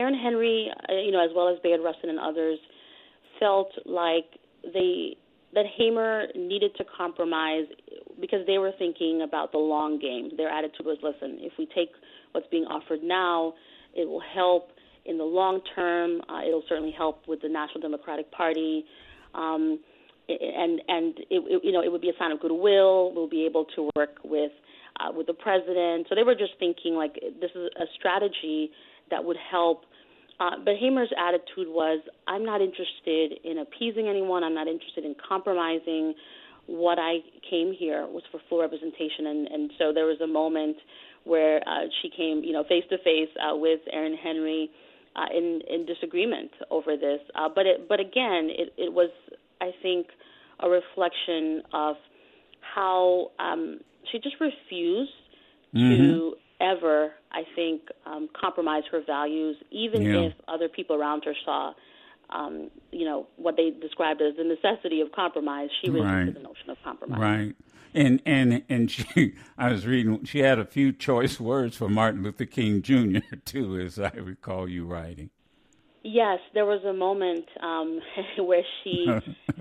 Aaron 0.00 0.18
Henry, 0.18 0.68
uh, 0.88 0.94
you 0.94 1.12
know, 1.12 1.24
as 1.24 1.30
well 1.34 1.48
as 1.48 1.58
Bayard 1.62 1.80
Rustin 1.82 2.10
and 2.10 2.18
others, 2.18 2.58
felt 3.38 3.70
like 3.84 4.24
they 4.74 5.16
that 5.54 5.64
Hamer 5.78 6.26
needed 6.34 6.72
to 6.76 6.84
compromise 6.96 7.64
because 8.20 8.40
they 8.46 8.58
were 8.58 8.72
thinking 8.78 9.22
about 9.22 9.52
the 9.52 9.58
long 9.58 9.98
game. 9.98 10.30
Their 10.36 10.50
attitude 10.50 10.84
was, 10.84 10.98
listen, 11.02 11.38
if 11.40 11.52
we 11.58 11.66
take 11.74 11.90
what's 12.32 12.46
being 12.50 12.64
offered 12.64 13.02
now, 13.02 13.54
it 13.94 14.06
will 14.06 14.22
help 14.34 14.68
in 15.06 15.18
the 15.18 15.24
long 15.24 15.60
term. 15.74 16.20
Uh, 16.28 16.40
it'll 16.46 16.64
certainly 16.68 16.94
help 16.96 17.26
with 17.26 17.40
the 17.42 17.48
National 17.48 17.80
Democratic 17.80 18.30
Party. 18.32 18.84
Um, 19.34 19.80
and 20.28 20.80
and 20.88 21.18
it, 21.30 21.42
it, 21.46 21.64
you 21.64 21.72
know 21.72 21.82
it 21.82 21.90
would 21.90 22.00
be 22.00 22.10
a 22.10 22.18
sign 22.18 22.32
of 22.32 22.40
goodwill. 22.40 23.12
We'll 23.14 23.28
be 23.28 23.46
able 23.46 23.66
to 23.76 23.90
work 23.96 24.16
with 24.24 24.52
uh, 25.00 25.12
with 25.12 25.26
the 25.26 25.34
president. 25.34 26.06
So 26.08 26.14
they 26.14 26.22
were 26.22 26.34
just 26.34 26.52
thinking 26.58 26.94
like 26.94 27.14
this 27.14 27.50
is 27.54 27.70
a 27.76 27.84
strategy 27.98 28.70
that 29.10 29.24
would 29.24 29.36
help. 29.50 29.84
Uh, 30.38 30.50
but 30.62 30.74
Hamer's 30.78 31.10
attitude 31.16 31.66
was, 31.66 32.02
I'm 32.28 32.44
not 32.44 32.60
interested 32.60 33.40
in 33.42 33.56
appeasing 33.56 34.06
anyone. 34.06 34.44
I'm 34.44 34.54
not 34.54 34.68
interested 34.68 35.02
in 35.06 35.14
compromising. 35.26 36.12
What 36.66 36.98
I 36.98 37.20
came 37.48 37.72
here 37.72 38.06
was 38.06 38.22
for 38.30 38.40
full 38.48 38.60
representation, 38.60 39.26
and 39.26 39.46
and 39.46 39.70
so 39.78 39.92
there 39.94 40.06
was 40.06 40.20
a 40.20 40.26
moment 40.26 40.76
where 41.24 41.58
uh, 41.66 41.86
she 42.02 42.10
came, 42.10 42.42
you 42.44 42.52
know, 42.52 42.64
face 42.64 42.84
to 42.90 42.98
face 42.98 43.30
with 43.52 43.80
Aaron 43.92 44.16
Henry. 44.16 44.70
Uh, 45.16 45.24
in 45.34 45.62
in 45.66 45.86
disagreement 45.86 46.50
over 46.70 46.94
this. 46.94 47.20
Uh, 47.34 47.48
but 47.48 47.64
it, 47.64 47.88
but 47.88 48.00
again, 48.00 48.50
it, 48.50 48.74
it 48.76 48.92
was 48.92 49.08
I 49.62 49.70
think 49.82 50.08
a 50.60 50.68
reflection 50.68 51.62
of 51.72 51.96
how 52.60 53.30
um, 53.38 53.80
she 54.12 54.18
just 54.18 54.36
refused 54.40 55.10
mm-hmm. 55.74 56.02
to 56.02 56.34
ever, 56.60 57.12
I 57.32 57.42
think, 57.54 57.82
um, 58.04 58.28
compromise 58.38 58.82
her 58.92 59.00
values, 59.06 59.56
even 59.70 60.02
yeah. 60.02 60.20
if 60.26 60.32
other 60.48 60.68
people 60.68 60.96
around 60.96 61.24
her 61.24 61.34
saw, 61.44 61.72
um, 62.30 62.70
you 62.92 63.04
know, 63.04 63.26
what 63.36 63.56
they 63.56 63.70
described 63.70 64.20
as 64.20 64.36
the 64.36 64.44
necessity 64.44 65.00
of 65.00 65.12
compromise. 65.12 65.70
She 65.82 65.90
resisted 65.90 66.26
right. 66.26 66.34
the 66.34 66.40
notion 66.40 66.70
of 66.70 66.76
compromise. 66.84 67.20
Right. 67.20 67.54
And 67.96 68.20
and 68.26 68.62
and 68.68 68.90
she, 68.90 69.34
I 69.58 69.72
was 69.72 69.86
reading. 69.86 70.24
She 70.24 70.40
had 70.40 70.58
a 70.58 70.66
few 70.66 70.92
choice 70.92 71.40
words 71.40 71.76
for 71.76 71.88
Martin 71.88 72.22
Luther 72.22 72.44
King 72.44 72.82
Jr. 72.82 73.20
too, 73.44 73.80
as 73.80 73.98
I 73.98 74.10
recall 74.10 74.68
you 74.68 74.84
writing. 74.84 75.30
Yes, 76.02 76.38
there 76.54 76.66
was 76.66 76.84
a 76.84 76.92
moment 76.92 77.46
um, 77.60 78.00
where 78.38 78.62
she 78.84 79.06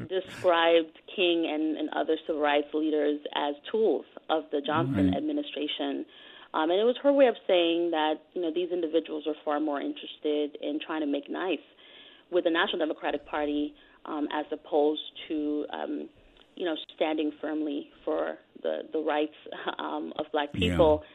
described 0.08 1.00
King 1.16 1.50
and, 1.52 1.78
and 1.78 1.90
other 1.90 2.18
civil 2.28 2.40
rights 2.40 2.68
leaders 2.74 3.20
as 3.34 3.56
tools 3.72 4.06
of 4.30 4.44
the 4.52 4.62
Johnson 4.62 5.08
right. 5.08 5.18
administration. 5.18 6.06
Um, 6.54 6.70
and 6.70 6.80
it 6.80 6.84
was 6.84 6.98
her 7.02 7.12
way 7.12 7.28
of 7.28 7.36
saying 7.48 7.92
that 7.92 8.16
you 8.34 8.42
know 8.42 8.52
these 8.54 8.70
individuals 8.72 9.24
are 9.28 9.34
far 9.46 9.60
more 9.60 9.80
interested 9.80 10.58
in 10.62 10.80
trying 10.86 11.02
to 11.02 11.08
make 11.08 11.30
nice 11.30 11.66
with 12.32 12.44
the 12.44 12.52
National 12.52 12.80
Democratic 12.80 13.26
Party 13.26 13.74
um, 14.06 14.28
as 14.34 14.46
opposed 14.52 15.02
to 15.28 15.66
um, 15.72 16.10
you 16.56 16.66
know 16.66 16.76
standing 16.96 17.32
firmly 17.42 17.90
for 18.04 18.38
the 18.62 18.82
the 18.92 19.00
rights 19.00 19.36
um, 19.80 20.14
of 20.18 20.26
Black 20.32 20.54
people. 20.54 21.02
Yeah. 21.02 21.10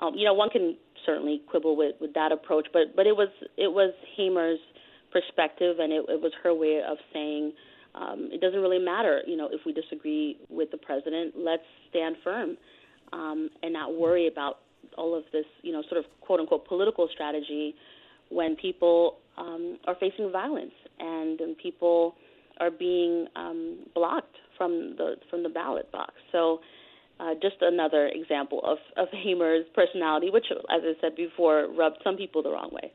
Um, 0.00 0.14
you 0.16 0.24
know, 0.24 0.34
one 0.34 0.50
can 0.50 0.76
certainly 1.06 1.40
quibble 1.48 1.76
with, 1.76 1.94
with 2.00 2.14
that 2.14 2.32
approach, 2.32 2.66
but 2.72 2.96
but 2.96 3.06
it 3.06 3.16
was 3.16 3.28
it 3.56 3.68
was 3.68 3.94
Hamer's 4.16 4.58
perspective, 5.12 5.78
and 5.78 5.92
it, 5.92 6.04
it 6.08 6.20
was 6.20 6.32
her 6.42 6.52
way 6.52 6.82
of 6.86 6.98
saying 7.12 7.52
um, 7.94 8.28
it 8.32 8.40
doesn't 8.40 8.60
really 8.60 8.78
matter, 8.78 9.22
you 9.26 9.36
know, 9.36 9.48
if 9.52 9.60
we 9.64 9.72
disagree 9.72 10.36
with 10.48 10.70
the 10.70 10.76
president. 10.76 11.34
Let's 11.36 11.62
stand 11.90 12.16
firm 12.24 12.56
um, 13.12 13.50
and 13.62 13.72
not 13.72 13.94
worry 13.94 14.26
about 14.26 14.58
all 14.98 15.16
of 15.16 15.24
this, 15.32 15.44
you 15.62 15.72
know, 15.72 15.82
sort 15.88 15.98
of 15.98 16.04
quote 16.20 16.40
unquote 16.40 16.66
political 16.66 17.08
strategy 17.12 17.74
when 18.30 18.56
people 18.56 19.18
um, 19.38 19.78
are 19.86 19.94
facing 20.00 20.32
violence 20.32 20.72
and, 20.98 21.40
and 21.40 21.56
people 21.56 22.16
are 22.60 22.70
being 22.70 23.26
um, 23.36 23.78
blocked 23.94 24.36
from 24.56 24.96
the 24.96 25.16
from 25.30 25.42
the 25.42 25.48
ballot 25.48 25.90
box. 25.92 26.14
So 26.32 26.60
uh, 27.20 27.34
just 27.40 27.56
another 27.60 28.08
example 28.08 28.60
of, 28.64 28.78
of 28.96 29.08
Hamer's 29.12 29.66
personality, 29.74 30.30
which, 30.30 30.46
as 30.50 30.82
I 30.82 30.94
said 31.00 31.14
before, 31.14 31.68
rubbed 31.68 31.98
some 32.02 32.16
people 32.16 32.42
the 32.42 32.50
wrong 32.50 32.70
way. 32.72 32.92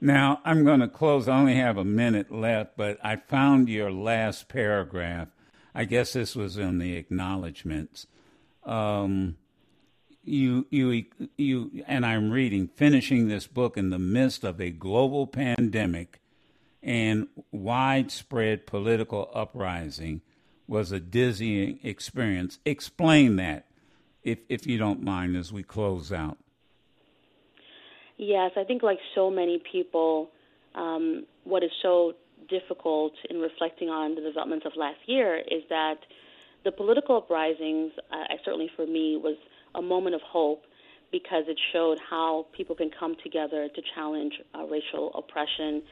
Now, 0.00 0.40
I'm 0.44 0.64
going 0.64 0.80
to 0.80 0.88
close. 0.88 1.28
I 1.28 1.38
only 1.38 1.56
have 1.56 1.76
a 1.76 1.84
minute 1.84 2.32
left, 2.32 2.76
but 2.76 2.98
I 3.02 3.16
found 3.16 3.68
your 3.68 3.90
last 3.90 4.48
paragraph. 4.48 5.28
I 5.74 5.84
guess 5.84 6.12
this 6.12 6.34
was 6.34 6.56
in 6.56 6.78
the 6.78 6.96
acknowledgments. 6.96 8.06
Um, 8.64 9.36
you, 10.24 10.66
you, 10.70 11.04
you, 11.36 11.84
and 11.86 12.04
I'm 12.04 12.30
reading, 12.30 12.68
finishing 12.68 13.28
this 13.28 13.46
book 13.46 13.76
in 13.76 13.90
the 13.90 13.98
midst 13.98 14.44
of 14.44 14.60
a 14.60 14.70
global 14.70 15.26
pandemic 15.26 16.20
and 16.82 17.28
widespread 17.52 18.66
political 18.66 19.30
uprising 19.34 20.20
was 20.66 20.92
a 20.92 21.00
dizzying 21.00 21.80
experience. 21.82 22.58
Explain 22.64 23.36
that, 23.36 23.66
if 24.22 24.38
if 24.48 24.66
you 24.66 24.78
don't 24.78 25.02
mind, 25.02 25.36
as 25.36 25.52
we 25.52 25.62
close 25.62 26.12
out. 26.12 26.38
Yes, 28.16 28.52
I 28.56 28.64
think 28.64 28.82
like 28.82 28.98
so 29.14 29.30
many 29.30 29.62
people, 29.70 30.30
um, 30.74 31.24
what 31.44 31.62
is 31.62 31.70
so 31.82 32.14
difficult 32.48 33.12
in 33.30 33.38
reflecting 33.38 33.88
on 33.88 34.14
the 34.14 34.20
developments 34.20 34.66
of 34.66 34.72
last 34.76 34.98
year 35.06 35.36
is 35.36 35.62
that 35.68 35.98
the 36.64 36.72
political 36.72 37.16
uprisings, 37.16 37.92
uh, 38.12 38.24
certainly 38.44 38.70
for 38.74 38.86
me, 38.86 39.16
was 39.22 39.36
a 39.74 39.82
moment 39.82 40.14
of 40.14 40.20
hope 40.22 40.64
because 41.10 41.44
it 41.46 41.58
showed 41.72 41.98
how 41.98 42.46
people 42.52 42.74
can 42.74 42.90
come 42.90 43.16
together 43.22 43.68
to 43.68 43.82
challenge 43.94 44.34
uh, 44.54 44.64
racial 44.64 45.12
oppression. 45.14 45.82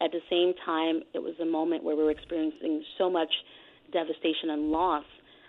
At 0.00 0.12
the 0.12 0.20
same 0.28 0.52
time, 0.64 1.02
it 1.14 1.20
was 1.20 1.34
a 1.40 1.46
moment 1.46 1.82
where 1.82 1.96
we 1.96 2.04
were 2.04 2.10
experiencing 2.10 2.82
so 2.98 3.08
much 3.08 3.30
devastation 3.92 4.50
and 4.50 4.70
loss. 4.70 5.04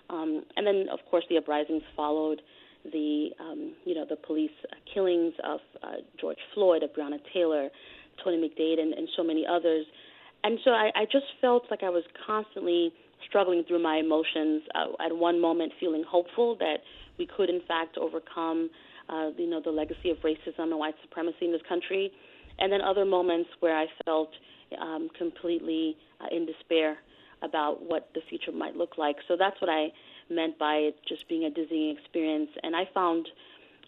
Um, 0.09 0.43
and 0.55 0.65
then, 0.65 0.87
of 0.91 0.99
course, 1.09 1.25
the 1.29 1.37
uprisings 1.37 1.83
followed 1.95 2.41
the 2.91 3.29
um, 3.39 3.73
you 3.85 3.93
know 3.93 4.05
the 4.09 4.15
police 4.15 4.51
killings 4.93 5.33
of 5.43 5.59
uh, 5.83 5.97
George 6.19 6.37
Floyd, 6.53 6.83
of 6.83 6.91
Breonna 6.91 7.19
Taylor, 7.33 7.69
Tony 8.23 8.37
McDade, 8.37 8.79
and, 8.79 8.93
and 8.93 9.07
so 9.17 9.23
many 9.23 9.45
others. 9.45 9.85
And 10.43 10.59
so 10.63 10.71
I, 10.71 10.91
I 10.95 11.05
just 11.05 11.25
felt 11.41 11.63
like 11.69 11.83
I 11.83 11.89
was 11.89 12.03
constantly 12.25 12.93
struggling 13.27 13.63
through 13.67 13.81
my 13.83 13.97
emotions. 13.97 14.61
Uh, 14.73 15.05
at 15.05 15.15
one 15.15 15.41
moment, 15.41 15.73
feeling 15.79 16.03
hopeful 16.07 16.55
that 16.59 16.77
we 17.17 17.27
could, 17.27 17.49
in 17.49 17.61
fact, 17.67 17.97
overcome 17.97 18.69
uh, 19.09 19.29
you 19.37 19.49
know 19.49 19.61
the 19.63 19.71
legacy 19.71 20.09
of 20.09 20.17
racism 20.17 20.71
and 20.71 20.79
white 20.79 20.95
supremacy 21.01 21.45
in 21.45 21.51
this 21.51 21.61
country, 21.67 22.11
and 22.59 22.71
then 22.71 22.81
other 22.81 23.05
moments 23.05 23.49
where 23.59 23.77
I 23.77 23.87
felt 24.05 24.31
um, 24.79 25.09
completely 25.17 25.97
uh, 26.21 26.27
in 26.31 26.45
despair 26.45 26.97
about 27.41 27.83
what 27.83 28.09
the 28.13 28.21
future 28.29 28.51
might 28.51 28.75
look 28.75 28.97
like. 28.97 29.17
So 29.27 29.35
that's 29.37 29.59
what 29.61 29.69
I 29.69 29.91
meant 30.29 30.57
by 30.57 30.75
it 30.75 30.99
just 31.07 31.27
being 31.29 31.43
a 31.43 31.49
dizzying 31.49 31.95
experience. 31.97 32.49
And 32.63 32.75
I 32.75 32.89
found, 32.93 33.29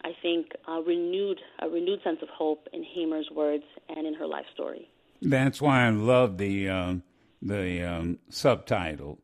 I 0.04 0.12
think, 0.22 0.52
a 0.68 0.80
renewed 0.80 1.40
a 1.58 1.68
renewed 1.68 2.02
sense 2.02 2.20
of 2.22 2.28
hope 2.28 2.68
in 2.72 2.84
Hamer's 2.84 3.28
words 3.30 3.64
and 3.88 4.06
in 4.06 4.14
her 4.14 4.26
life 4.26 4.46
story. 4.54 4.88
That's 5.22 5.60
why 5.60 5.86
I 5.86 5.90
love 5.90 6.38
the 6.38 6.68
uh, 6.68 6.94
the 7.42 7.82
um, 7.82 8.18
subtitle. 8.28 9.18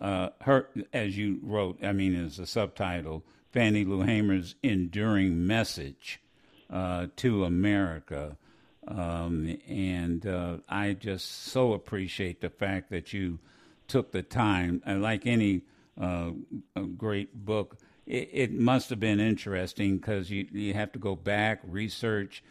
Uh, 0.00 0.30
her, 0.42 0.68
as 0.94 1.16
you 1.18 1.38
wrote, 1.42 1.78
I 1.84 1.92
mean, 1.92 2.14
as 2.14 2.38
a 2.38 2.46
subtitle, 2.46 3.22
Fannie 3.52 3.84
Lou 3.84 4.00
Hamer's 4.00 4.54
enduring 4.62 5.46
message 5.46 6.20
uh, 6.70 7.08
to 7.16 7.44
America. 7.44 8.36
Um, 8.90 9.56
and 9.68 10.26
uh, 10.26 10.56
I 10.68 10.94
just 10.94 11.44
so 11.44 11.74
appreciate 11.74 12.40
the 12.40 12.50
fact 12.50 12.90
that 12.90 13.12
you 13.12 13.38
took 13.86 14.10
the 14.10 14.22
time, 14.22 14.82
and 14.84 15.00
like 15.00 15.26
any 15.26 15.62
uh, 16.00 16.30
great 16.96 17.44
book, 17.44 17.76
it, 18.06 18.30
it, 18.32 18.52
must 18.52 18.90
have 18.90 18.98
been 18.98 19.20
interesting 19.20 19.98
because 19.98 20.30
you 20.30 20.48
you 20.50 20.74
have 20.74 20.90
to 20.92 20.98
go 20.98 21.14
back 21.14 21.60
research. 21.64 22.42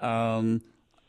Um, 0.00 0.62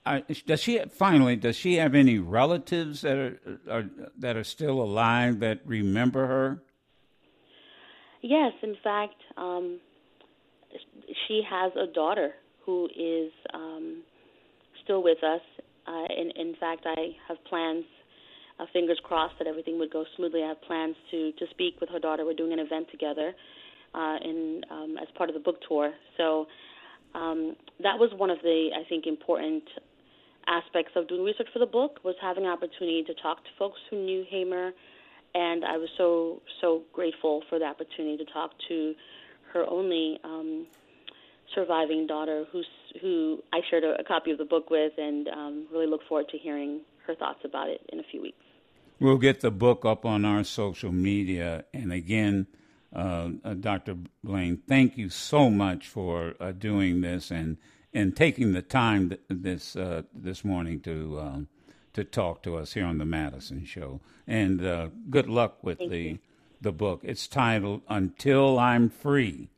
I, 0.05 0.23
does 0.45 0.59
she 0.59 0.79
finally? 0.91 1.37
Does 1.37 1.55
she 1.55 1.75
have 1.75 1.95
any 1.95 2.19
relatives 2.19 3.01
that 3.01 3.17
are, 3.17 3.39
are 3.69 3.85
that 4.17 4.35
are 4.35 4.43
still 4.43 4.81
alive 4.81 5.39
that 5.39 5.61
remember 5.65 6.27
her? 6.27 6.61
Yes, 8.21 8.53
in 8.61 8.75
fact, 8.83 9.15
um, 9.37 9.79
she 11.27 11.41
has 11.49 11.71
a 11.75 11.87
daughter 11.87 12.33
who 12.65 12.89
is 12.97 13.31
um, 13.53 14.03
still 14.83 15.03
with 15.03 15.23
us. 15.23 15.41
Uh, 15.87 16.05
in, 16.17 16.31
in 16.35 16.55
fact, 16.59 16.85
I 16.85 17.15
have 17.27 17.43
plans 17.45 17.85
uh, 18.59 18.65
fingers 18.71 18.99
crossed 19.03 19.35
that 19.39 19.47
everything 19.47 19.79
would 19.79 19.91
go 19.91 20.05
smoothly. 20.15 20.43
I 20.43 20.49
have 20.49 20.61
plans 20.61 20.95
to 21.11 21.31
to 21.33 21.45
speak 21.49 21.79
with 21.81 21.89
her 21.89 21.99
daughter. 21.99 22.25
We're 22.25 22.33
doing 22.33 22.53
an 22.53 22.59
event 22.59 22.87
together, 22.91 23.33
uh, 23.93 24.17
in 24.23 24.61
um, 24.69 24.97
as 25.01 25.07
part 25.17 25.29
of 25.29 25.33
the 25.33 25.39
book 25.39 25.57
tour. 25.67 25.91
So 26.17 26.47
um, 27.15 27.55
that 27.81 27.97
was 27.97 28.11
one 28.15 28.29
of 28.29 28.39
the 28.43 28.69
I 28.75 28.87
think 28.87 29.05
important 29.07 29.63
aspects 30.47 30.91
of 30.95 31.07
doing 31.07 31.23
research 31.23 31.47
for 31.53 31.59
the 31.59 31.65
book 31.65 31.99
was 32.03 32.15
having 32.21 32.45
an 32.45 32.51
opportunity 32.51 33.03
to 33.03 33.13
talk 33.15 33.43
to 33.43 33.49
folks 33.57 33.79
who 33.89 34.03
knew 34.03 34.25
Hamer, 34.29 34.71
and 35.33 35.65
I 35.65 35.77
was 35.77 35.89
so 35.97 36.41
so 36.61 36.83
grateful 36.93 37.43
for 37.49 37.59
the 37.59 37.65
opportunity 37.65 38.17
to 38.17 38.31
talk 38.31 38.51
to 38.67 38.93
her 39.53 39.65
only 39.69 40.19
um, 40.23 40.67
surviving 41.55 42.07
daughter, 42.07 42.45
who's 42.51 42.67
who 43.01 43.39
I 43.51 43.59
shared 43.69 43.83
a, 43.83 43.99
a 43.99 44.03
copy 44.03 44.31
of 44.31 44.37
the 44.37 44.45
book 44.45 44.69
with, 44.69 44.93
and 44.97 45.27
um, 45.27 45.67
really 45.71 45.87
look 45.87 46.01
forward 46.07 46.29
to 46.29 46.37
hearing 46.37 46.81
her 47.07 47.15
thoughts 47.15 47.39
about 47.43 47.69
it 47.69 47.81
in 47.91 47.99
a 47.99 48.03
few 48.03 48.21
weeks. 48.21 48.37
We'll 48.99 49.17
get 49.17 49.41
the 49.41 49.51
book 49.51 49.85
up 49.85 50.05
on 50.05 50.23
our 50.23 50.43
social 50.43 50.91
media. 50.91 51.65
And 51.73 51.91
again, 51.91 52.47
uh, 52.95 53.29
uh, 53.43 53.53
Dr. 53.55 53.97
Blain, 54.23 54.61
thank 54.67 54.97
you 54.97 55.09
so 55.09 55.49
much 55.49 55.87
for 55.87 56.35
uh, 56.39 56.51
doing 56.51 57.01
this 57.01 57.31
and 57.31 57.57
and 57.95 58.15
taking 58.15 58.53
the 58.53 58.61
time 58.61 59.09
th- 59.09 59.21
this 59.29 59.75
uh, 59.75 60.03
this 60.13 60.45
morning 60.45 60.79
to 60.81 61.19
uh, 61.19 61.39
to 61.93 62.03
talk 62.03 62.43
to 62.43 62.55
us 62.55 62.73
here 62.73 62.85
on 62.85 62.97
the 62.97 63.05
Madison 63.05 63.65
Show. 63.65 63.99
And 64.27 64.65
uh, 64.65 64.89
good 65.09 65.27
luck 65.27 65.63
with 65.63 65.79
Thank 65.79 65.91
the 65.91 65.99
you. 66.01 66.19
the 66.61 66.71
book. 66.71 67.01
It's 67.03 67.27
titled 67.27 67.81
"Until 67.89 68.59
I'm 68.59 68.89
Free." 68.89 69.49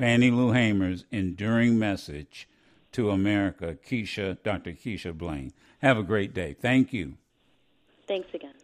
Fannie 0.00 0.30
Lou 0.30 0.52
Hamer's 0.52 1.04
enduring 1.10 1.78
message 1.78 2.48
to 2.90 3.10
America. 3.10 3.76
Keisha, 3.86 4.42
Dr. 4.42 4.72
Keisha 4.72 5.12
Blain. 5.12 5.52
Have 5.82 5.98
a 5.98 6.02
great 6.02 6.32
day. 6.32 6.56
Thank 6.58 6.94
you. 6.94 7.18
Thanks 8.08 8.32
again. 8.32 8.54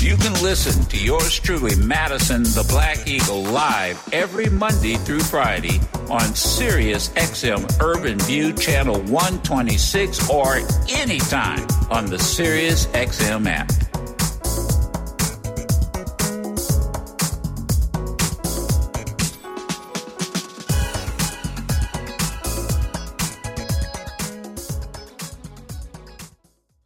You 0.00 0.16
can 0.16 0.32
listen 0.42 0.84
to 0.86 0.96
yours 0.96 1.38
truly, 1.38 1.76
Madison 1.76 2.42
the 2.42 2.66
Black 2.68 3.06
Eagle, 3.06 3.42
live 3.42 4.02
every 4.12 4.48
Monday 4.48 4.96
through 4.96 5.20
Friday 5.20 5.78
on 6.10 6.34
Sirius 6.34 7.10
XM 7.10 7.80
Urban 7.80 8.18
View 8.20 8.52
Channel 8.52 9.00
126 9.02 10.28
or 10.28 10.56
anytime 10.88 11.68
on 11.88 12.06
the 12.06 12.18
Sirius 12.18 12.86
XM 12.86 13.46
app. 13.46 13.70